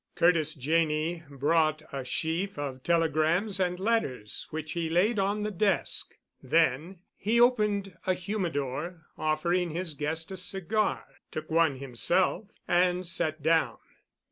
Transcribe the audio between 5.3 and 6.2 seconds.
the desk.